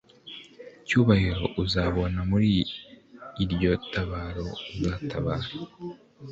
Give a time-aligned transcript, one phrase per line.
[0.87, 2.49] cyubahiro uzabona muri
[3.43, 5.47] iryo tabaro uzatabara